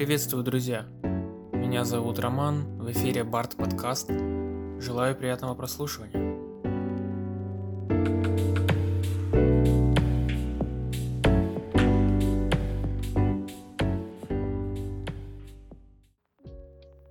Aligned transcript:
Приветствую, 0.00 0.42
друзья! 0.42 0.86
Меня 1.52 1.84
зовут 1.84 2.18
Роман, 2.20 2.78
в 2.78 2.90
эфире 2.90 3.22
Барт 3.22 3.54
подкаст. 3.58 4.10
Желаю 4.78 5.14
приятного 5.14 5.54
прослушивания. 5.54 6.38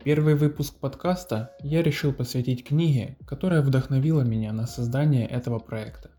Первый 0.03 0.33
выпуск 0.33 0.79
подкаста 0.79 1.55
я 1.59 1.83
решил 1.83 2.11
посвятить 2.11 2.67
книге, 2.67 3.19
которая 3.27 3.61
вдохновила 3.61 4.23
меня 4.23 4.51
на 4.51 4.65
создание 4.65 5.27
этого 5.27 5.59
проекта. 5.59 6.09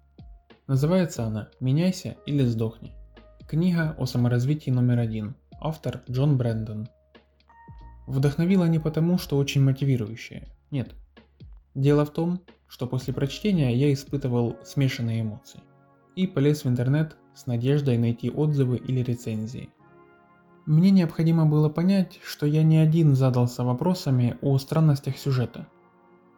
Называется 0.68 1.24
она 1.24 1.48
«Меняйся 1.58 2.16
или 2.26 2.44
сдохни». 2.44 2.94
Книга 3.48 3.96
о 3.98 4.06
саморазвитии 4.06 4.70
номер 4.70 5.00
один. 5.00 5.34
Автор 5.62 6.00
Джон 6.10 6.38
Брэндон. 6.38 6.88
Вдохновила 8.06 8.64
не 8.64 8.78
потому, 8.78 9.18
что 9.18 9.36
очень 9.36 9.62
мотивирующая. 9.62 10.48
Нет. 10.70 10.94
Дело 11.74 12.06
в 12.06 12.10
том, 12.10 12.40
что 12.66 12.86
после 12.86 13.12
прочтения 13.12 13.76
я 13.76 13.92
испытывал 13.92 14.56
смешанные 14.64 15.20
эмоции. 15.20 15.60
И 16.16 16.26
полез 16.26 16.64
в 16.64 16.68
интернет 16.68 17.14
с 17.34 17.46
надеждой 17.46 17.98
найти 17.98 18.30
отзывы 18.30 18.78
или 18.78 19.02
рецензии. 19.02 19.68
Мне 20.64 20.90
необходимо 20.90 21.44
было 21.44 21.68
понять, 21.68 22.20
что 22.24 22.46
я 22.46 22.62
не 22.62 22.78
один 22.78 23.14
задался 23.14 23.62
вопросами 23.62 24.38
о 24.40 24.56
странностях 24.56 25.18
сюжета. 25.18 25.66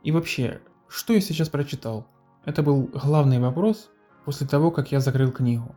И 0.02 0.10
вообще, 0.10 0.60
что 0.88 1.12
я 1.12 1.20
сейчас 1.20 1.48
прочитал? 1.48 2.08
Это 2.44 2.64
был 2.64 2.90
главный 2.92 3.38
вопрос 3.38 3.88
после 4.24 4.48
того, 4.48 4.72
как 4.72 4.90
я 4.90 4.98
закрыл 4.98 5.30
книгу. 5.30 5.76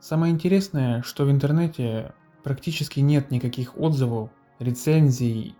Самое 0.00 0.32
интересное, 0.32 1.02
что 1.02 1.26
в 1.26 1.30
интернете 1.30 2.14
практически 2.42 3.00
нет 3.00 3.30
никаких 3.30 3.78
отзывов, 3.78 4.30
рецензий, 4.58 5.56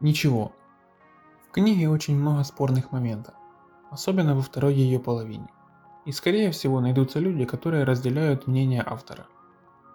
ничего. 0.00 0.52
В 1.48 1.52
книге 1.52 1.88
очень 1.88 2.16
много 2.16 2.44
спорных 2.44 2.92
моментов, 2.92 3.34
особенно 3.90 4.34
во 4.34 4.42
второй 4.42 4.74
ее 4.74 4.98
половине. 4.98 5.48
И 6.06 6.12
скорее 6.12 6.50
всего 6.50 6.80
найдутся 6.80 7.18
люди, 7.18 7.44
которые 7.44 7.84
разделяют 7.84 8.46
мнение 8.46 8.82
автора. 8.84 9.26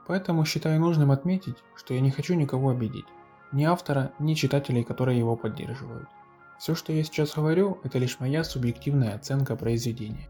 Поэтому 0.08 0.46
считаю 0.46 0.80
нужным 0.80 1.12
отметить, 1.12 1.58
что 1.76 1.94
я 1.94 2.00
не 2.00 2.12
хочу 2.12 2.36
никого 2.36 2.70
обидеть. 2.70 3.06
Ни 3.52 3.64
автора, 3.64 4.12
ни 4.20 4.34
читателей, 4.34 4.84
которые 4.84 5.18
его 5.18 5.36
поддерживают. 5.36 6.08
Все, 6.60 6.76
что 6.76 6.94
я 6.94 7.04
сейчас 7.04 7.34
говорю, 7.36 7.80
это 7.84 7.98
лишь 7.98 8.20
моя 8.20 8.44
субъективная 8.44 9.16
оценка 9.16 9.56
произведения. 9.56 10.30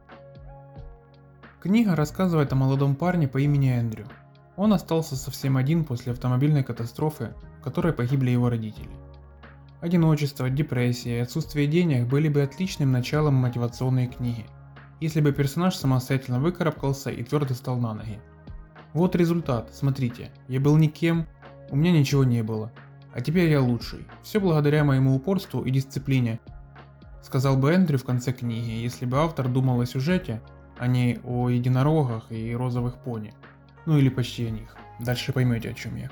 Книга 1.62 1.96
рассказывает 1.96 2.52
о 2.54 2.56
молодом 2.56 2.96
парне 2.96 3.28
по 3.28 3.40
имени 3.40 3.72
Эндрю. 3.72 4.08
Он 4.58 4.74
остался 4.74 5.16
совсем 5.16 5.58
один 5.58 5.84
после 5.84 6.14
автомобильной 6.14 6.64
катастрофы, 6.64 7.34
в 7.60 7.64
которой 7.64 7.94
погибли 7.94 8.32
его 8.32 8.50
родители. 8.50 8.90
Одиночество, 9.82 10.50
депрессия 10.50 11.18
и 11.18 11.22
отсутствие 11.22 11.68
денег 11.68 12.08
были 12.08 12.30
бы 12.30 12.42
отличным 12.42 12.92
началом 12.92 13.36
мотивационной 13.36 14.08
книги, 14.08 14.46
если 15.02 15.22
бы 15.22 15.34
персонаж 15.34 15.76
самостоятельно 15.76 16.40
выкарабкался 16.40 17.12
и 17.12 17.24
твердо 17.24 17.54
стал 17.54 17.78
на 17.78 17.94
ноги. 17.94 18.20
Вот 18.94 19.16
результат, 19.16 19.76
смотрите, 19.76 20.32
я 20.48 20.60
был 20.62 20.78
никем, 20.78 21.28
у 21.70 21.76
меня 21.76 21.92
ничего 21.92 22.24
не 22.24 22.42
было, 22.42 22.72
а 23.14 23.22
теперь 23.22 23.50
я 23.50 23.62
лучший, 23.62 24.08
все 24.24 24.40
благодаря 24.40 24.84
моему 24.86 25.16
упорству 25.16 25.62
и 25.64 25.70
дисциплине, 25.70 26.40
сказал 27.22 27.58
бы 27.58 27.72
Эндрю 27.72 27.98
в 27.98 28.06
конце 28.06 28.32
книги, 28.32 28.72
если 28.72 29.06
бы 29.06 29.18
автор 29.18 29.50
думал 29.50 29.82
о 29.82 29.86
сюжете, 29.86 30.42
а 30.78 30.88
не 30.88 31.20
о 31.24 31.50
единорогах 31.50 32.32
и 32.32 32.56
розовых 32.56 32.96
пони. 32.96 33.34
Ну 33.86 33.98
или 33.98 34.10
почти 34.10 34.46
о 34.46 34.50
них. 34.50 34.76
Дальше 35.00 35.34
поймете 35.34 35.70
о 35.70 35.74
чем 35.74 35.96
я. 35.96 36.10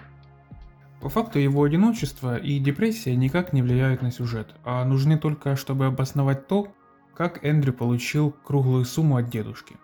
По 1.01 1.09
факту 1.09 1.39
его 1.39 1.63
одиночество 1.63 2.37
и 2.37 2.59
депрессия 2.59 3.15
никак 3.15 3.51
не 3.51 3.61
влияют 3.61 4.01
на 4.01 4.11
сюжет, 4.11 4.55
а 4.63 4.85
нужны 4.85 5.17
только, 5.17 5.55
чтобы 5.55 5.85
обосновать 5.85 6.47
то, 6.47 6.73
как 7.13 7.43
Эндрю 7.43 7.73
получил 7.73 8.31
круглую 8.31 8.85
сумму 8.85 9.17
от 9.17 9.29
дедушки. 9.29 9.75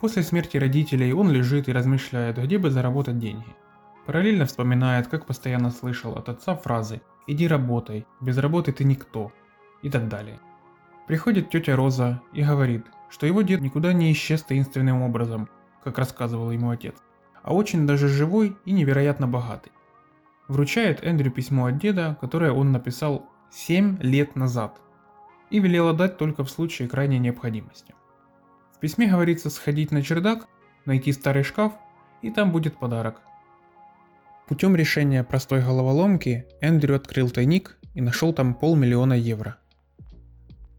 После 0.00 0.22
смерти 0.22 0.56
родителей 0.56 1.12
он 1.12 1.30
лежит 1.30 1.68
и 1.68 1.72
размышляет, 1.72 2.38
где 2.38 2.58
бы 2.58 2.70
заработать 2.70 3.18
деньги. 3.18 3.54
Параллельно 4.06 4.46
вспоминает, 4.46 5.06
как 5.06 5.26
постоянно 5.26 5.70
слышал 5.70 6.14
от 6.14 6.28
отца 6.28 6.56
фразы 6.56 7.02
«иди 7.26 7.46
работай, 7.46 8.06
без 8.20 8.38
работы 8.38 8.72
ты 8.72 8.84
никто» 8.84 9.32
и 9.82 9.90
так 9.90 10.08
далее. 10.08 10.40
Приходит 11.06 11.50
тетя 11.50 11.76
Роза 11.76 12.22
и 12.32 12.42
говорит, 12.42 12.86
что 13.10 13.26
его 13.26 13.42
дед 13.42 13.60
никуда 13.60 13.92
не 13.92 14.10
исчез 14.12 14.42
таинственным 14.42 15.02
образом, 15.02 15.48
как 15.84 15.98
рассказывал 15.98 16.50
ему 16.50 16.70
отец, 16.70 16.94
а 17.42 17.54
очень 17.54 17.86
даже 17.86 18.08
живой 18.08 18.56
и 18.64 18.72
невероятно 18.72 19.26
богатый. 19.26 19.72
Вручает 20.48 21.02
Эндрю 21.04 21.30
письмо 21.30 21.66
от 21.66 21.78
деда, 21.78 22.16
которое 22.20 22.52
он 22.52 22.72
написал 22.72 23.26
7 23.50 23.98
лет 24.00 24.36
назад, 24.36 24.80
и 25.50 25.58
велел 25.58 25.88
отдать 25.88 26.18
только 26.18 26.44
в 26.44 26.50
случае 26.50 26.88
крайней 26.88 27.18
необходимости. 27.18 27.94
В 28.74 28.78
письме 28.78 29.06
говорится 29.08 29.50
сходить 29.50 29.92
на 29.92 30.02
чердак, 30.02 30.48
найти 30.84 31.12
старый 31.12 31.42
шкаф, 31.42 31.72
и 32.22 32.30
там 32.30 32.52
будет 32.52 32.78
подарок. 32.78 33.20
Путем 34.48 34.74
решения 34.76 35.24
простой 35.24 35.62
головоломки 35.62 36.46
Эндрю 36.60 36.96
открыл 36.96 37.30
тайник 37.30 37.78
и 37.94 38.00
нашел 38.00 38.32
там 38.32 38.54
полмиллиона 38.54 39.14
евро. 39.14 39.56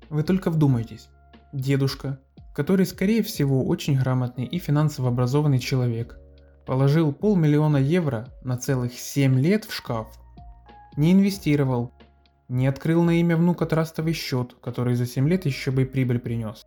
Вы 0.09 0.23
только 0.23 0.51
вдумайтесь, 0.51 1.09
дедушка, 1.53 2.19
который 2.53 2.85
скорее 2.85 3.23
всего 3.23 3.65
очень 3.65 3.97
грамотный 3.97 4.45
и 4.45 4.59
финансово 4.59 5.09
образованный 5.09 5.59
человек, 5.59 6.17
положил 6.65 7.11
полмиллиона 7.11 7.77
евро 7.77 8.29
на 8.43 8.57
целых 8.57 8.93
7 8.93 9.39
лет 9.39 9.65
в 9.65 9.73
шкаф. 9.73 10.07
Не 10.95 11.11
инвестировал, 11.11 11.91
не 12.47 12.67
открыл 12.67 13.03
на 13.03 13.19
имя 13.19 13.35
внука 13.35 13.65
трастовый 13.65 14.13
счет, 14.13 14.55
который 14.61 14.95
за 14.95 15.05
7 15.05 15.27
лет 15.27 15.45
еще 15.45 15.71
бы 15.71 15.81
и 15.81 15.85
прибыль 15.85 16.19
принес, 16.19 16.65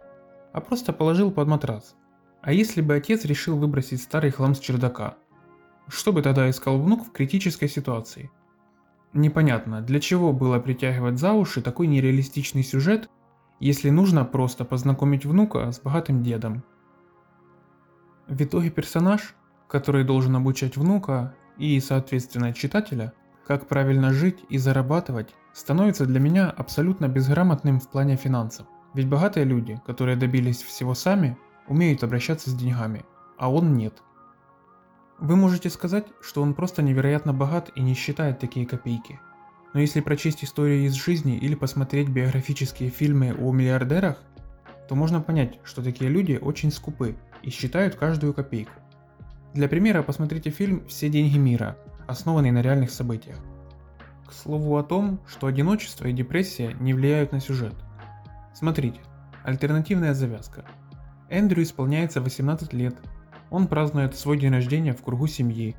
а 0.53 0.61
просто 0.61 0.93
положил 0.93 1.31
под 1.31 1.49
матрас. 1.49 1.95
А 2.43 2.53
если 2.53 2.81
бы 2.81 2.95
отец 2.95 3.25
решил 3.25 3.57
выбросить 3.57 4.03
старый 4.03 4.31
хлам 4.31 4.55
с 4.55 4.59
чердака? 4.59 5.17
Что 5.89 6.13
бы 6.13 6.23
тогда 6.23 6.51
искал 6.51 6.81
внук 6.81 7.07
в 7.07 7.13
критической 7.13 7.69
ситуации? 7.69 8.31
Непонятно, 9.13 9.81
для 9.81 10.01
чего 10.01 10.33
было 10.33 10.59
притягивать 10.59 11.19
за 11.19 11.33
уши 11.33 11.63
такой 11.63 11.87
нереалистичный 11.87 12.63
сюжет 12.63 13.09
если 13.61 13.91
нужно 13.91 14.25
просто 14.25 14.65
познакомить 14.65 15.25
внука 15.25 15.73
с 15.73 15.81
богатым 15.81 16.23
дедом. 16.23 16.63
В 18.29 18.43
итоге 18.43 18.71
персонаж, 18.71 19.35
который 19.69 20.05
должен 20.05 20.37
обучать 20.37 20.77
внука 20.77 21.35
и, 21.57 21.79
соответственно, 21.81 22.53
читателя, 22.53 23.13
как 23.47 23.67
правильно 23.69 24.13
жить 24.13 24.45
и 24.49 24.59
зарабатывать, 24.59 25.35
становится 25.53 26.05
для 26.05 26.21
меня 26.21 26.51
абсолютно 26.51 27.09
безграмотным 27.09 27.81
в 27.81 27.89
плане 27.89 28.17
финансов. 28.17 28.67
Ведь 28.95 29.09
богатые 29.09 29.45
люди, 29.45 29.81
которые 29.87 30.17
добились 30.17 30.63
всего 30.63 30.95
сами, 30.95 31.39
умеют 31.69 32.03
обращаться 32.03 32.51
с 32.51 32.55
деньгами, 32.55 33.05
а 33.39 33.51
он 33.51 33.75
нет. 33.75 34.03
Вы 35.19 35.37
можете 35.37 35.71
сказать, 35.71 36.07
что 36.21 36.43
он 36.43 36.55
просто 36.55 36.83
невероятно 36.83 37.33
богат 37.33 37.71
и 37.75 37.81
не 37.81 37.95
считает 37.95 38.39
такие 38.39 38.67
копейки– 38.67 39.19
но 39.77 39.81
если 39.81 40.01
прочесть 40.01 40.43
историю 40.43 40.87
из 40.87 40.95
жизни 40.95 41.37
или 41.37 41.55
посмотреть 41.55 42.09
биографические 42.09 42.89
фильмы 42.89 43.35
о 43.39 43.53
миллиардерах, 43.53 44.23
то 44.89 44.95
можно 44.95 45.21
понять, 45.21 45.59
что 45.65 45.83
такие 45.83 46.09
люди 46.09 46.39
очень 46.41 46.73
скупы 46.73 47.15
и 47.43 47.51
считают 47.51 47.95
каждую 47.95 48.33
копейку. 48.33 48.73
Для 49.53 49.69
примера 49.69 50.03
посмотрите 50.03 50.49
фильм 50.49 50.87
«Все 50.87 51.11
деньги 51.11 51.37
мира», 51.37 51.77
основанный 52.07 52.53
на 52.53 52.63
реальных 52.63 52.91
событиях. 52.91 53.37
К 54.27 54.33
слову 54.33 54.79
о 54.79 54.83
том, 54.83 55.21
что 55.27 55.47
одиночество 55.47 56.07
и 56.07 56.15
депрессия 56.15 56.75
не 56.81 56.95
влияют 56.95 57.33
на 57.33 57.41
сюжет. 57.41 57.75
Смотрите, 58.55 59.01
альтернативная 59.45 60.15
завязка. 60.15 60.65
Эндрю 61.29 61.63
исполняется 61.63 62.23
18 62.23 62.73
лет, 62.73 62.97
он 63.51 63.67
празднует 63.67 64.17
свой 64.17 64.39
день 64.39 64.53
рождения 64.53 64.95
в 64.95 65.03
кругу 65.03 65.27
семьи, 65.27 65.77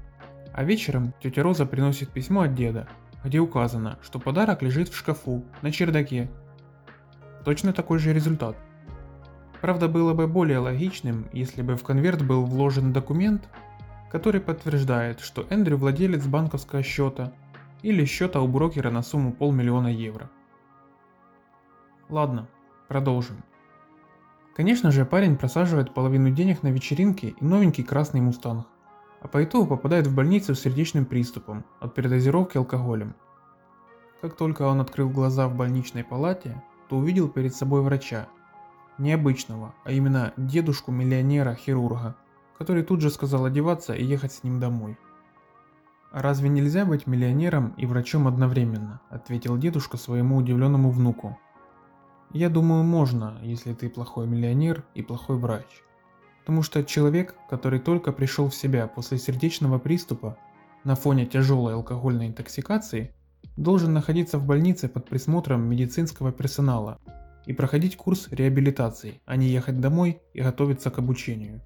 а 0.53 0.63
вечером 0.63 1.15
тетя 1.19 1.41
Роза 1.41 1.65
приносит 1.65 2.09
письмо 2.09 2.41
от 2.41 2.53
деда, 2.53 2.87
где 3.27 3.39
указано, 3.39 3.99
что 4.01 4.19
подарок 4.19 4.61
лежит 4.61 4.87
в 4.87 4.95
шкафу, 4.95 5.43
на 5.61 5.69
чердаке. 5.69 6.29
Точно 7.43 7.73
такой 7.73 7.99
же 7.99 8.13
результат. 8.13 8.55
Правда, 9.59 9.89
было 9.89 10.13
бы 10.13 10.27
более 10.27 10.59
логичным, 10.59 11.27
если 11.33 11.61
бы 11.61 11.75
в 11.75 11.83
конверт 11.83 12.25
был 12.25 12.45
вложен 12.45 12.93
документ, 12.93 13.49
который 14.09 14.39
подтверждает, 14.39 15.19
что 15.19 15.45
Эндрю 15.49 15.75
владелец 15.75 16.25
банковского 16.25 16.83
счета 16.83 17.33
или 17.81 18.05
счета 18.05 18.39
у 18.39 18.47
брокера 18.47 18.91
на 18.91 19.01
сумму 19.01 19.33
полмиллиона 19.33 19.87
евро. 19.87 20.29
Ладно, 22.07 22.47
продолжим. 22.87 23.43
Конечно 24.55 24.89
же, 24.89 25.05
парень 25.05 25.35
просаживает 25.35 25.93
половину 25.93 26.29
денег 26.29 26.63
на 26.63 26.69
вечеринке 26.69 27.35
и 27.39 27.43
новенький 27.43 27.83
красный 27.83 28.21
мустанг 28.21 28.67
а 29.21 29.27
по 29.27 29.43
итогу 29.43 29.67
попадает 29.67 30.07
в 30.07 30.15
больницу 30.15 30.55
с 30.55 30.61
сердечным 30.61 31.05
приступом 31.05 31.65
от 31.79 31.93
передозировки 31.95 32.57
алкоголем. 32.57 33.15
Как 34.21 34.35
только 34.35 34.63
он 34.63 34.81
открыл 34.81 35.09
глаза 35.09 35.47
в 35.47 35.55
больничной 35.55 36.03
палате, 36.03 36.63
то 36.89 36.97
увидел 36.97 37.29
перед 37.29 37.55
собой 37.55 37.81
врача. 37.81 38.27
Необычного, 38.97 39.75
а 39.83 39.91
именно 39.91 40.33
дедушку-миллионера-хирурга, 40.37 42.15
который 42.57 42.83
тут 42.83 43.01
же 43.01 43.11
сказал 43.11 43.45
одеваться 43.45 43.93
и 43.93 44.03
ехать 44.03 44.33
с 44.33 44.43
ним 44.43 44.59
домой. 44.59 44.97
«А 46.11 46.21
разве 46.21 46.49
нельзя 46.49 46.85
быть 46.85 47.05
миллионером 47.05 47.73
и 47.77 47.85
врачом 47.85 48.27
одновременно?»– 48.27 49.01
ответил 49.09 49.57
дедушка 49.57 49.97
своему 49.97 50.37
удивленному 50.37 50.89
внуку. 50.89 51.37
«Я 52.31 52.49
думаю, 52.49 52.83
можно, 52.83 53.37
если 53.43 53.73
ты 53.73 53.89
плохой 53.89 54.25
миллионер 54.25 54.83
и 54.95 55.03
плохой 55.03 55.37
врач. 55.37 55.83
Потому 56.47 56.63
что 56.63 56.81
человек, 56.81 57.35
который 57.49 57.77
только 57.77 58.13
пришел 58.13 58.47
в 58.47 58.55
себя 58.55 58.87
после 58.87 59.17
сердечного 59.17 59.79
приступа 59.79 60.37
на 60.85 60.95
фоне 60.95 61.25
тяжелой 61.25 61.73
алкогольной 61.73 62.27
интоксикации, 62.27 63.13
должен 63.57 63.91
находиться 63.91 64.37
в 64.37 64.45
больнице 64.45 64.87
под 64.87 65.09
присмотром 65.09 65.69
медицинского 65.69 66.31
персонала 66.31 66.99
и 67.45 67.51
проходить 67.51 67.97
курс 67.97 68.29
реабилитации, 68.31 69.19
а 69.25 69.35
не 69.35 69.49
ехать 69.49 69.81
домой 69.81 70.21
и 70.33 70.39
готовиться 70.39 70.89
к 70.89 70.99
обучению. 70.99 71.59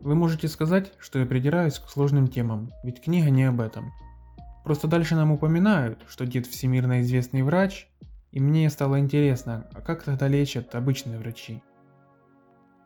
Вы 0.00 0.14
можете 0.14 0.48
сказать, 0.48 0.94
что 0.98 1.18
я 1.18 1.26
придираюсь 1.26 1.78
к 1.78 1.90
сложным 1.90 2.28
темам, 2.28 2.70
ведь 2.84 3.02
книга 3.02 3.28
не 3.28 3.44
об 3.44 3.60
этом. 3.60 3.92
Просто 4.64 4.88
дальше 4.88 5.16
нам 5.16 5.32
упоминают, 5.32 6.00
что 6.08 6.24
дед 6.24 6.46
всемирно 6.46 7.02
известный 7.02 7.42
врач, 7.42 7.88
и 8.32 8.40
мне 8.40 8.70
стало 8.70 9.00
интересно, 9.00 9.68
а 9.74 9.82
как 9.82 10.02
тогда 10.02 10.28
лечат 10.28 10.74
обычные 10.74 11.18
врачи? 11.18 11.62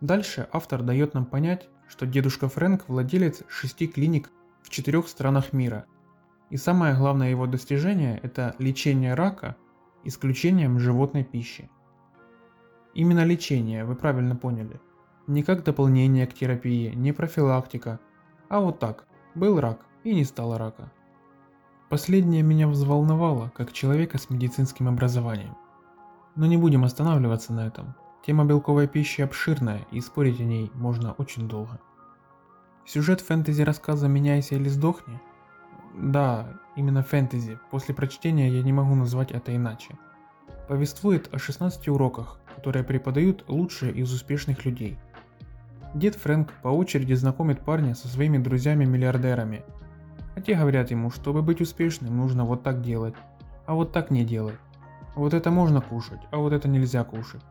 Дальше 0.02 0.46
автор 0.52 0.82
дает 0.82 1.14
нам 1.14 1.24
понять, 1.24 1.70
что 1.88 2.06
дедушка 2.06 2.50
Фрэнк 2.50 2.86
владелец 2.88 3.42
шести 3.48 3.86
клиник 3.86 4.30
в 4.62 4.68
четырех 4.68 5.08
странах 5.08 5.54
мира. 5.54 5.86
И 6.50 6.58
самое 6.58 6.94
главное 6.94 7.30
его 7.30 7.46
достижение– 7.46 8.20
это 8.22 8.54
лечение 8.58 9.14
рака 9.14 9.56
исключением 10.04 10.78
животной 10.78 11.24
пищи. 11.24 11.70
Именно 12.92 13.24
лечение, 13.24 13.86
вы 13.86 13.94
правильно 13.94 14.36
поняли– 14.36 14.78
не 15.26 15.42
как 15.42 15.62
дополнение 15.62 16.26
к 16.26 16.34
терапии, 16.34 16.92
не 16.94 17.12
профилактика, 17.12 18.00
а 18.48 18.60
вот 18.60 18.80
так, 18.80 19.06
был 19.34 19.60
рак 19.60 19.86
и 20.02 20.14
не 20.14 20.24
стало 20.24 20.58
рака. 20.58 20.90
Последнее 21.88 22.42
меня 22.42 22.66
взволновало, 22.66 23.52
как 23.54 23.72
человека 23.72 24.18
с 24.18 24.30
медицинским 24.30 24.88
образованием. 24.88 25.56
Но 26.34 26.46
не 26.46 26.56
будем 26.56 26.84
останавливаться 26.84 27.52
на 27.52 27.66
этом. 27.66 27.94
Тема 28.24 28.44
белковой 28.44 28.86
пищи 28.86 29.20
обширная, 29.20 29.86
и 29.90 30.00
спорить 30.00 30.40
о 30.40 30.44
ней 30.44 30.70
можно 30.74 31.12
очень 31.12 31.48
долго. 31.48 31.80
Сюжет 32.84 33.20
фэнтези 33.20 33.62
рассказа 33.62 34.08
«Меняйся 34.08 34.54
или 34.54 34.68
сдохни» 34.68 35.20
Да, 35.94 36.60
именно 36.74 37.02
фэнтези. 37.02 37.58
После 37.70 37.94
прочтения 37.94 38.48
я 38.48 38.62
не 38.62 38.72
могу 38.72 38.94
назвать 38.94 39.30
это 39.30 39.54
иначе. 39.54 39.98
Повествует 40.68 41.28
о 41.34 41.38
16 41.38 41.88
уроках, 41.88 42.38
которые 42.56 42.82
преподают 42.82 43.44
лучшие 43.48 43.92
из 43.92 44.12
успешных 44.12 44.64
людей– 44.64 44.98
Дед 45.94 46.14
Фрэнк 46.14 46.50
по 46.62 46.68
очереди 46.68 47.12
знакомит 47.12 47.60
парня 47.60 47.94
со 47.94 48.08
своими 48.08 48.38
друзьями-миллиардерами. 48.38 49.62
А 50.34 50.40
те 50.40 50.54
говорят 50.54 50.90
ему, 50.90 51.10
чтобы 51.10 51.42
быть 51.42 51.60
успешным, 51.60 52.16
нужно 52.16 52.46
вот 52.46 52.62
так 52.62 52.80
делать, 52.80 53.14
а 53.66 53.74
вот 53.74 53.92
так 53.92 54.10
не 54.10 54.24
делать. 54.24 54.56
Вот 55.14 55.34
это 55.34 55.50
можно 55.50 55.82
кушать, 55.82 56.20
а 56.30 56.38
вот 56.38 56.54
это 56.54 56.66
нельзя 56.66 57.04
кушать. 57.04 57.42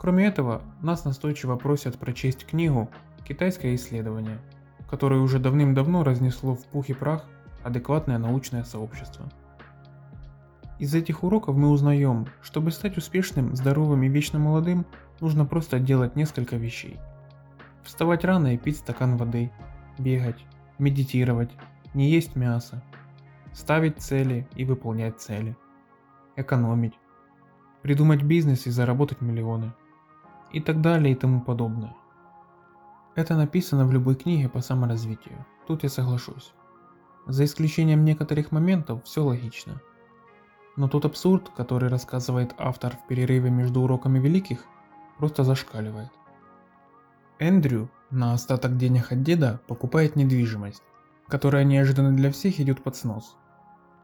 Кроме 0.00 0.26
этого, 0.26 0.62
нас 0.80 1.04
настойчиво 1.04 1.56
просят 1.56 1.98
прочесть 1.98 2.46
книгу 2.46 2.90
«Китайское 3.28 3.74
исследование», 3.74 4.38
которое 4.88 5.20
уже 5.20 5.38
давным-давно 5.38 6.02
разнесло 6.02 6.54
в 6.54 6.64
пух 6.64 6.88
и 6.88 6.94
прах 6.94 7.26
адекватное 7.62 8.18
научное 8.18 8.64
сообщество. 8.64 9.28
Из 10.78 10.94
этих 10.94 11.22
уроков 11.22 11.54
мы 11.56 11.68
узнаем, 11.68 12.26
чтобы 12.40 12.70
стать 12.70 12.96
успешным, 12.96 13.54
здоровым 13.54 14.02
и 14.02 14.08
вечно 14.08 14.38
молодым, 14.38 14.86
нужно 15.20 15.44
просто 15.44 15.78
делать 15.78 16.16
несколько 16.16 16.56
вещей– 16.56 16.98
Вставать 17.82 18.24
рано 18.24 18.54
и 18.54 18.58
пить 18.58 18.78
стакан 18.78 19.16
воды, 19.16 19.50
бегать, 19.98 20.44
медитировать, 20.78 21.50
не 21.94 22.10
есть 22.10 22.36
мясо, 22.36 22.82
ставить 23.52 23.98
цели 23.98 24.46
и 24.54 24.64
выполнять 24.64 25.18
цели, 25.18 25.56
экономить, 26.36 26.98
придумать 27.82 28.22
бизнес 28.22 28.66
и 28.66 28.70
заработать 28.70 29.20
миллионы 29.20 29.72
и 30.52 30.60
так 30.60 30.80
далее 30.80 31.12
и 31.12 31.16
тому 31.16 31.40
подобное. 31.40 31.94
Это 33.14 33.36
написано 33.36 33.86
в 33.86 33.92
любой 33.92 34.14
книге 34.14 34.48
по 34.48 34.60
саморазвитию, 34.60 35.44
тут 35.66 35.82
я 35.82 35.88
соглашусь. 35.88 36.52
За 37.26 37.44
исключением 37.44 38.04
некоторых 38.04 38.50
моментов 38.50 39.04
все 39.04 39.22
логично. 39.22 39.80
Но 40.76 40.88
тот 40.88 41.04
абсурд, 41.04 41.50
который 41.56 41.88
рассказывает 41.88 42.54
автор 42.58 42.96
в 42.96 43.06
перерыве 43.06 43.50
между 43.50 43.82
уроками 43.82 44.18
великих, 44.18 44.64
просто 45.18 45.44
зашкаливает. 45.44 46.10
Эндрю 47.38 47.90
на 48.10 48.32
остаток 48.32 48.76
денег 48.76 49.12
от 49.12 49.22
деда 49.22 49.60
покупает 49.66 50.16
недвижимость, 50.16 50.82
которая 51.28 51.64
неожиданно 51.64 52.16
для 52.16 52.30
всех 52.32 52.60
идет 52.60 52.82
под 52.82 52.96
снос. 52.96 53.36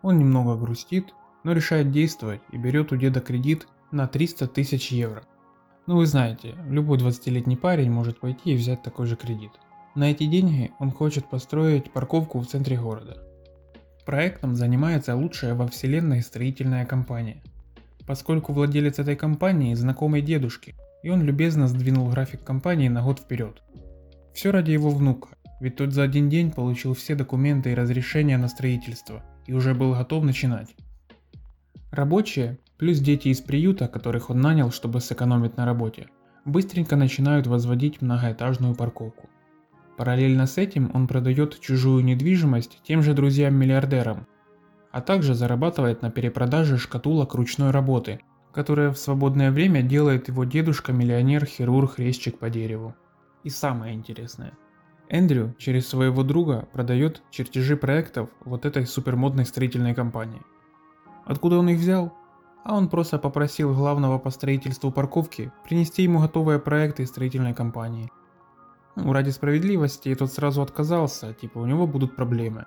Он 0.03 0.19
немного 0.19 0.57
грустит, 0.57 1.15
но 1.43 1.53
решает 1.53 1.91
действовать 1.91 2.43
и 2.51 2.59
берет 2.59 2.93
у 2.93 2.97
деда 2.97 3.21
кредит 3.21 3.67
на 3.91 4.07
300 4.07 4.49
тысяч 4.49 4.93
евро. 4.93 5.25
Ну 5.87 5.97
вы 5.97 6.07
знаете, 6.07 6.57
любой 6.69 6.99
20-летний 6.99 7.57
парень 7.57 7.91
может 7.91 8.19
пойти 8.19 8.55
и 8.55 8.57
взять 8.57 8.83
такой 8.83 9.07
же 9.07 9.15
кредит. 9.15 9.53
На 9.95 10.11
эти 10.11 10.27
деньги 10.27 10.73
он 10.81 10.91
хочет 10.91 11.31
построить 11.31 11.93
парковку 11.93 12.41
в 12.41 12.47
центре 12.47 12.77
города. 12.77 13.23
Проектом 14.05 14.57
занимается 14.57 15.15
лучшая 15.15 15.55
во 15.55 15.69
вселенной 15.69 16.23
строительная 16.23 16.85
компания. 16.87 17.41
Поскольку 18.05 18.53
владелец 18.53 18.99
этой 18.99 19.15
компании 19.15 19.75
знакомый 19.75 20.23
дедушки, 20.23 20.75
и 21.05 21.11
он 21.11 21.23
любезно 21.23 21.69
сдвинул 21.69 22.09
график 22.09 22.43
компании 22.43 22.89
на 22.89 23.03
год 23.03 23.21
вперед. 23.21 23.63
Все 24.35 24.51
ради 24.51 24.73
его 24.73 24.91
внука, 24.91 25.29
ведь 25.61 25.77
тот 25.77 25.93
за 25.93 26.03
один 26.03 26.29
день 26.29 26.51
получил 26.51 26.95
все 26.95 27.15
документы 27.15 27.71
и 27.71 27.75
разрешения 27.75 28.39
на 28.39 28.49
строительство 28.49 29.23
и 29.47 29.53
уже 29.53 29.73
был 29.73 29.95
готов 29.95 30.25
начинать. 30.25 30.75
Рабочие, 31.93 32.59
плюс 32.79 32.99
дети 32.99 33.29
из 33.29 33.41
приюта, 33.41 33.89
которых 33.89 34.31
он 34.31 34.41
нанял, 34.41 34.71
чтобы 34.71 35.01
сэкономить 35.01 35.57
на 35.57 35.65
работе, 35.65 36.09
быстренько 36.45 36.97
начинают 36.97 37.47
возводить 37.47 38.03
многоэтажную 38.03 38.75
парковку. 38.75 39.29
Параллельно 39.97 40.47
с 40.47 40.59
этим 40.59 40.91
он 40.95 41.07
продает 41.07 41.59
чужую 41.61 42.05
недвижимость 42.05 42.81
тем 42.83 43.03
же 43.03 43.15
друзьям-миллиардерам, 43.15 44.27
а 44.93 45.01
также 45.01 45.35
зарабатывает 45.35 46.03
на 46.03 46.11
перепродаже 46.11 46.79
шкатулок 46.79 47.35
ручной 47.35 47.71
работы– 47.71 48.21
которое 48.57 48.91
в 48.91 48.97
свободное 48.97 49.51
время 49.51 49.83
делает 49.83 50.29
его 50.29 50.45
дедушка-миллионер-хирург-резчик 50.45 52.39
по 52.39 52.49
дереву. 52.49 52.95
И 53.45 53.51
самое 53.51 53.95
интересное. 53.95 54.55
Эндрю 55.11 55.55
через 55.59 55.87
своего 55.87 56.23
друга 56.23 56.67
продает 56.73 57.23
чертежи 57.31 57.77
проектов 57.77 58.31
вот 58.47 58.65
этой 58.65 58.87
супермодной 58.87 59.45
строительной 59.45 59.95
компании. 59.95 60.41
Откуда 61.27 61.59
он 61.59 61.69
их 61.69 61.79
взял? 61.79 62.15
А 62.67 62.75
он 62.75 62.89
просто 62.89 63.19
попросил 63.19 63.73
главного 63.73 64.19
по 64.19 64.31
строительству 64.31 64.91
парковки 64.91 65.53
принести 65.63 66.03
ему 66.03 66.19
готовые 66.19 66.59
проекты 66.59 67.07
строительной 67.07 67.55
компании. 67.55 68.11
Ну, 68.97 69.13
ради 69.13 69.31
справедливости 69.31 70.13
тот 70.17 70.33
сразу 70.33 70.63
отказался, 70.63 71.33
типа 71.33 71.59
у 71.59 71.67
него 71.67 71.87
будут 71.87 72.17
проблемы. 72.17 72.67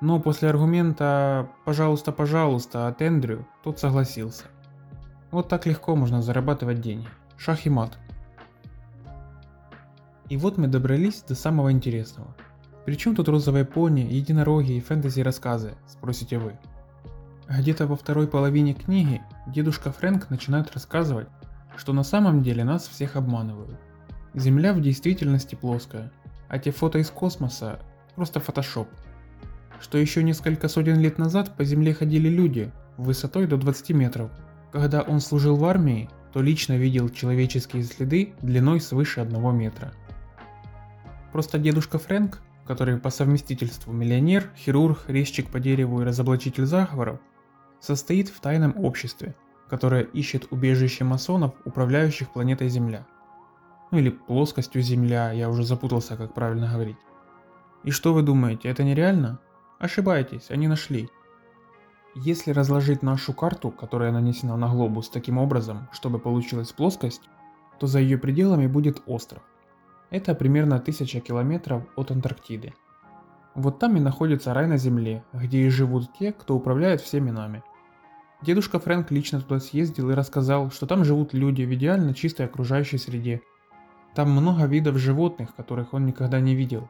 Но 0.00 0.18
после 0.18 0.48
аргумента 0.48 1.48
«пожалуйста, 1.64 2.10
пожалуйста» 2.10 2.88
от 2.88 3.02
Эндрю, 3.02 3.46
тот 3.62 3.78
согласился. 3.78 4.46
Вот 5.30 5.48
так 5.48 5.64
легко 5.64 5.94
можно 5.94 6.22
зарабатывать 6.22 6.80
деньги. 6.80 7.06
Шах 7.36 7.66
и 7.66 7.70
мат. 7.70 7.98
И 10.28 10.36
вот 10.36 10.58
мы 10.58 10.66
добрались 10.66 11.22
до 11.22 11.36
самого 11.36 11.70
интересного. 11.70 12.34
Причем 12.84 13.14
тут 13.14 13.28
розовые 13.28 13.64
пони, 13.64 14.00
единороги 14.00 14.72
и 14.72 14.80
фэнтези 14.80 15.20
рассказы, 15.20 15.76
спросите 15.86 16.38
вы. 16.38 16.58
Где-то 17.50 17.88
во 17.88 17.96
второй 17.96 18.28
половине 18.28 18.74
книги 18.74 19.20
дедушка 19.48 19.90
Фрэнк 19.90 20.30
начинает 20.30 20.72
рассказывать, 20.72 21.26
что 21.76 21.92
на 21.92 22.04
самом 22.04 22.44
деле 22.44 22.62
нас 22.62 22.86
всех 22.86 23.16
обманывают. 23.16 23.76
Земля 24.34 24.72
в 24.72 24.80
действительности 24.80 25.56
плоская, 25.56 26.12
а 26.48 26.60
те 26.60 26.70
фото 26.70 26.98
из 26.98 27.10
космоса 27.10 27.80
просто 28.14 28.38
фотошоп. 28.38 28.88
Что 29.80 29.98
еще 29.98 30.22
несколько 30.22 30.68
сотен 30.68 31.00
лет 31.00 31.18
назад 31.18 31.56
по 31.56 31.64
Земле 31.64 31.92
ходили 31.92 32.28
люди 32.28 32.70
высотой 32.96 33.48
до 33.48 33.56
20 33.56 33.90
метров, 33.90 34.30
когда 34.70 35.02
он 35.02 35.18
служил 35.18 35.56
в 35.56 35.64
армии, 35.64 36.08
то 36.32 36.42
лично 36.42 36.74
видел 36.74 37.08
человеческие 37.08 37.82
следы 37.82 38.34
длиной 38.42 38.80
свыше 38.80 39.22
одного 39.22 39.50
метра. 39.50 39.92
Просто 41.32 41.58
дедушка 41.58 41.98
Фрэнк, 41.98 42.40
который 42.64 42.96
по 42.98 43.10
совместительству 43.10 43.92
миллионер, 43.92 44.50
хирург, 44.56 45.00
резчик 45.08 45.48
по 45.50 45.58
дереву 45.58 46.00
и 46.00 46.04
разоблачитель 46.04 46.66
заговоров, 46.66 47.18
состоит 47.80 48.28
в 48.28 48.40
тайном 48.40 48.74
обществе, 48.84 49.34
которое 49.68 50.02
ищет 50.02 50.46
убежище 50.50 51.04
масонов, 51.04 51.54
управляющих 51.64 52.30
планетой 52.30 52.68
Земля. 52.68 53.06
Ну 53.90 53.98
или 53.98 54.10
плоскостью 54.10 54.82
Земля, 54.82 55.32
я 55.32 55.48
уже 55.48 55.64
запутался, 55.64 56.16
как 56.16 56.34
правильно 56.34 56.70
говорить. 56.70 56.98
И 57.82 57.90
что 57.90 58.12
вы 58.12 58.22
думаете, 58.22 58.68
это 58.68 58.84
нереально? 58.84 59.40
Ошибаетесь, 59.78 60.50
они 60.50 60.68
нашли. 60.68 61.08
Если 62.14 62.50
разложить 62.50 63.02
нашу 63.02 63.32
карту, 63.32 63.70
которая 63.70 64.12
нанесена 64.12 64.56
на 64.56 64.68
глобус 64.68 65.08
таким 65.08 65.38
образом, 65.38 65.88
чтобы 65.92 66.18
получилась 66.18 66.72
плоскость, 66.72 67.22
то 67.78 67.86
за 67.86 68.00
ее 68.00 68.18
пределами 68.18 68.66
будет 68.66 69.02
остров. 69.06 69.42
Это 70.10 70.34
примерно 70.34 70.76
1000 70.76 71.20
километров 71.20 71.84
от 71.96 72.10
Антарктиды. 72.10 72.74
Вот 73.54 73.78
там 73.78 73.96
и 73.96 74.00
находится 74.00 74.52
рай 74.52 74.66
на 74.66 74.76
земле, 74.76 75.24
где 75.32 75.60
и 75.60 75.68
живут 75.70 76.12
те, 76.18 76.32
кто 76.32 76.56
управляет 76.56 77.00
всеми 77.00 77.30
нами. 77.30 77.62
Дедушка 78.42 78.78
Фрэнк 78.78 79.10
лично 79.10 79.40
туда 79.42 79.60
съездил 79.60 80.10
и 80.10 80.14
рассказал, 80.14 80.70
что 80.70 80.86
там 80.86 81.04
живут 81.04 81.34
люди 81.34 81.62
в 81.62 81.74
идеально 81.74 82.14
чистой 82.14 82.46
окружающей 82.46 82.96
среде. 82.96 83.42
Там 84.14 84.30
много 84.30 84.64
видов 84.64 84.96
животных, 84.96 85.54
которых 85.54 85.92
он 85.92 86.06
никогда 86.06 86.40
не 86.40 86.54
видел. 86.54 86.88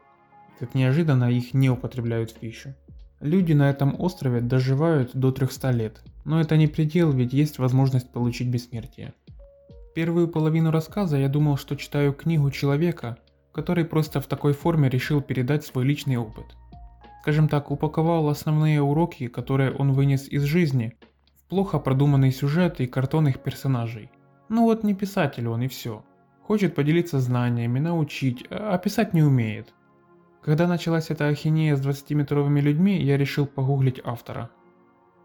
Как 0.59 0.75
неожиданно 0.75 1.29
их 1.29 1.53
не 1.53 1.69
употребляют 1.69 2.31
в 2.31 2.35
пищу. 2.35 2.73
Люди 3.19 3.51
на 3.51 3.69
этом 3.69 3.99
острове 3.99 4.39
доживают 4.39 5.11
до 5.13 5.31
300 5.31 5.71
лет, 5.71 6.01
но 6.23 6.39
это 6.39 6.55
не 6.55 6.67
предел, 6.67 7.11
ведь 7.11 7.33
есть 7.33 7.59
возможность 7.59 8.09
получить 8.11 8.47
бессмертие. 8.47 9.13
Первую 9.93 10.29
половину 10.29 10.71
рассказа 10.71 11.17
я 11.17 11.27
думал, 11.27 11.57
что 11.57 11.75
читаю 11.75 12.13
книгу 12.13 12.49
человека, 12.49 13.17
который 13.51 13.83
просто 13.83 14.21
в 14.21 14.27
такой 14.27 14.53
форме 14.53 14.89
решил 14.89 15.21
передать 15.21 15.65
свой 15.65 15.83
личный 15.83 16.15
опыт. 16.15 16.45
Скажем 17.21 17.49
так, 17.49 17.69
упаковал 17.69 18.29
основные 18.29 18.81
уроки, 18.81 19.27
которые 19.27 19.71
он 19.73 19.91
вынес 19.91 20.27
из 20.27 20.43
жизни, 20.43 20.95
Плохо 21.51 21.79
продуманный 21.79 22.31
сюжет 22.31 22.79
и 22.79 22.87
картонных 22.87 23.39
персонажей. 23.39 24.09
Ну 24.47 24.63
вот 24.63 24.85
не 24.85 24.93
писатель 24.93 25.49
он 25.49 25.61
и 25.63 25.67
все. 25.67 26.01
Хочет 26.43 26.75
поделиться 26.75 27.19
знаниями, 27.19 27.77
научить, 27.77 28.45
а 28.49 28.77
писать 28.77 29.13
не 29.13 29.21
умеет. 29.21 29.73
Когда 30.41 30.65
началась 30.65 31.09
эта 31.09 31.27
ахинея 31.27 31.75
с 31.75 31.85
20-метровыми 31.85 32.61
людьми, 32.61 33.03
я 33.03 33.17
решил 33.17 33.45
погуглить 33.45 33.99
автора. 34.05 34.49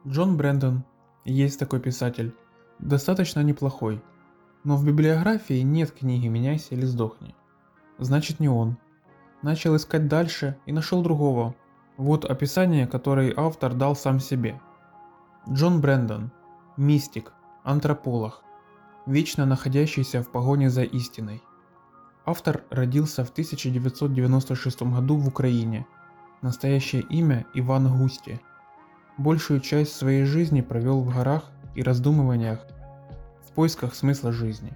Джон 0.04 0.36
Брэндон. 0.36 0.82
Есть 1.24 1.60
такой 1.60 1.78
писатель. 1.78 2.34
Достаточно 2.80 3.44
неплохой. 3.44 4.02
Но 4.64 4.76
в 4.76 4.84
библиографии 4.84 5.60
нет 5.60 5.92
книги 5.92 6.26
«Меняйся 6.26 6.74
или 6.74 6.86
сдохни». 6.86 7.36
Значит 7.98 8.40
не 8.40 8.48
он. 8.48 8.78
Начал 9.42 9.76
искать 9.76 10.08
дальше 10.08 10.56
и 10.66 10.72
нашел 10.72 11.04
другого. 11.04 11.54
Вот 11.96 12.24
описание, 12.24 12.88
которое 12.88 13.32
автор 13.36 13.74
дал 13.74 13.94
сам 13.94 14.18
себе– 14.18 14.60
Джон 15.48 15.80
Брэндон. 15.80 16.32
Мистик. 16.76 17.32
Антрополог. 17.62 18.42
Вечно 19.06 19.46
находящийся 19.46 20.20
в 20.20 20.32
погоне 20.32 20.70
за 20.70 20.82
истиной. 20.82 21.40
Автор 22.24 22.64
родился 22.68 23.24
в 23.24 23.30
1996 23.30 24.82
году 24.82 25.16
в 25.16 25.28
Украине. 25.28 25.86
Настоящее 26.42 27.02
имя 27.02 27.46
Иван 27.54 27.96
Густи. 27.96 28.40
Большую 29.18 29.60
часть 29.60 29.94
своей 29.94 30.24
жизни 30.24 30.62
провел 30.62 31.02
в 31.02 31.14
горах 31.14 31.44
и 31.76 31.82
раздумываниях 31.84 32.66
в 33.48 33.52
поисках 33.52 33.94
смысла 33.94 34.32
жизни. 34.32 34.72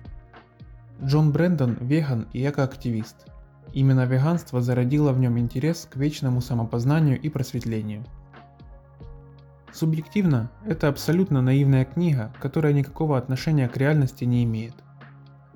Джон 1.02 1.32
Брэндон– 1.32 1.78
веган 1.80 2.28
и 2.32 2.48
экоактивист. 2.48 3.26
Именно 3.72 4.06
веганство 4.06 4.60
зародило 4.60 5.10
в 5.12 5.18
нем 5.18 5.36
интерес 5.36 5.88
к 5.90 5.96
вечному 5.96 6.40
самопознанию 6.40 7.20
и 7.20 7.28
просветлению– 7.28 8.04
Субъективно, 9.72 10.50
это 10.66 10.88
абсолютно 10.88 11.42
наивная 11.42 11.84
книга, 11.84 12.32
которая 12.40 12.72
никакого 12.72 13.16
отношения 13.16 13.68
к 13.68 13.76
реальности 13.76 14.24
не 14.24 14.44
имеет. 14.44 14.74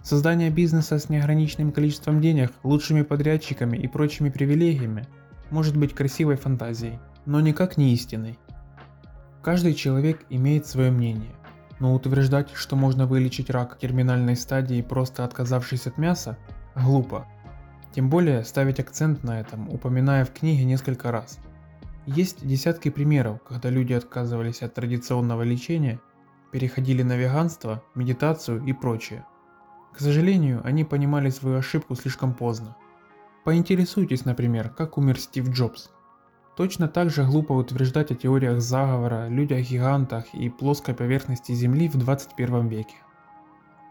Создание 0.02 0.50
бизнеса 0.50 0.98
с 0.98 1.08
неограниченным 1.08 1.72
количеством 1.72 2.20
денег, 2.20 2.52
лучшими 2.62 3.02
подрядчиками 3.02 3.76
и 3.76 3.88
прочими 3.88 4.30
привилегиями 4.30 5.06
может 5.50 5.76
быть 5.76 5.94
красивой 5.94 6.36
фантазией, 6.36 7.00
но 7.26 7.40
никак 7.40 7.76
не 7.76 7.92
истиной. 7.92 8.38
Каждый 9.42 9.74
человек 9.74 10.24
имеет 10.30 10.66
свое 10.66 10.90
мнение, 10.90 11.34
но 11.80 11.94
утверждать, 11.94 12.50
что 12.54 12.76
можно 12.76 13.06
вылечить 13.06 13.50
рак 13.50 13.78
терминальной 13.78 14.36
стадии, 14.36 14.80
просто 14.80 15.24
отказавшись 15.24 15.86
от 15.86 15.98
мяса, 15.98 16.38
глупо. 16.76 17.26
Тем 17.92 18.10
более 18.10 18.44
ставить 18.44 18.80
акцент 18.80 19.24
на 19.24 19.40
этом, 19.40 19.68
упоминая 19.70 20.24
в 20.24 20.32
книге 20.32 20.64
несколько 20.64 21.10
раз– 21.10 21.38
есть 22.06 22.46
десятки 22.46 22.90
примеров, 22.90 23.40
когда 23.48 23.70
люди 23.70 23.92
отказывались 23.92 24.62
от 24.62 24.74
традиционного 24.74 25.42
лечения, 25.42 26.00
переходили 26.52 27.02
на 27.02 27.16
веганство, 27.16 27.82
медитацию 27.94 28.62
и 28.64 28.72
прочее. 28.72 29.24
К 29.92 30.00
сожалению, 30.00 30.60
они 30.64 30.84
понимали 30.84 31.30
свою 31.30 31.58
ошибку 31.58 31.94
слишком 31.94 32.34
поздно. 32.34 32.76
Поинтересуйтесь, 33.44 34.24
например, 34.24 34.68
как 34.68 34.98
умер 34.98 35.18
Стив 35.18 35.48
Джобс. 35.48 35.90
Точно 36.56 36.88
так 36.88 37.10
же 37.10 37.24
глупо 37.24 37.52
утверждать 37.52 38.10
о 38.10 38.14
теориях 38.14 38.60
заговора, 38.60 39.28
людях-гигантах 39.28 40.32
и 40.34 40.48
плоской 40.48 40.94
поверхности 40.94 41.52
Земли 41.52 41.88
в 41.88 41.96
21 41.96 42.68
веке. 42.68 42.96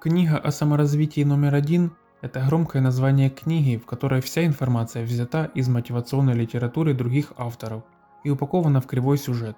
Книга 0.01 0.38
о 0.38 0.51
саморазвитии 0.51 1.24
номер 1.24 1.55
один– 1.55 1.91
это 2.22 2.46
громкое 2.46 2.82
название 2.82 3.29
книги, 3.29 3.77
в 3.77 3.86
которой 3.86 4.22
вся 4.22 4.46
информация 4.46 5.03
взята 5.03 5.51
из 5.55 5.67
мотивационной 5.67 6.34
литературы 6.34 6.93
других 6.93 7.34
авторов, 7.38 7.84
и 8.24 8.30
упакована 8.30 8.82
в 8.82 8.88
кривой 8.88 9.18
сюжет. 9.18 9.58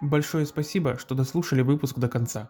Большое 0.00 0.46
спасибо, 0.46 0.96
что 0.98 1.14
дослушали 1.14 1.62
выпуск 1.62 1.98
до 1.98 2.08
конца. 2.08 2.48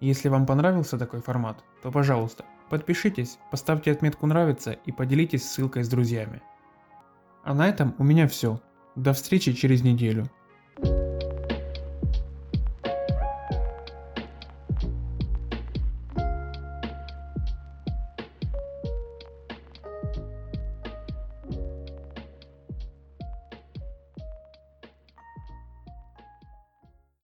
Если 0.00 0.28
вам 0.28 0.44
понравился 0.44 0.98
такой 0.98 1.20
формат, 1.20 1.64
то 1.82 1.90
пожалуйста, 1.90 2.44
подпишитесь, 2.68 3.38
поставьте 3.50 3.90
отметку 3.90 4.26
«Нравится» 4.26 4.72
и 4.72 4.92
поделитесь 4.92 5.48
ссылкой 5.48 5.84
с 5.84 5.88
друзьями. 5.88 6.42
А 7.42 7.54
на 7.54 7.68
этом 7.68 7.94
у 7.98 8.04
меня 8.04 8.28
все. 8.28 8.60
До 8.96 9.12
встречи 9.12 9.52
через 9.52 9.82
неделю. 9.82 10.30